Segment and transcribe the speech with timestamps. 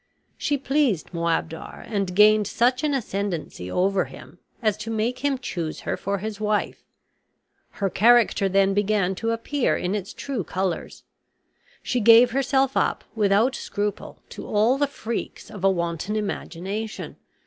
[0.35, 5.81] She pleased Moabdar and gained such an ascendancy over him as to make him choose
[5.81, 6.83] her for his wife.
[7.73, 11.03] Her character then began to appear in its true colors.
[11.83, 17.17] She gave herself up, without scruple, to all the freaks of a wanton imagination.